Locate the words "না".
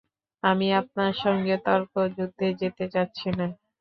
3.31-3.45